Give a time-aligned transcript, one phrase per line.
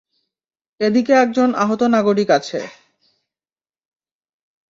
[0.81, 2.59] এদিকে একজন আহত নাগরিক আছে।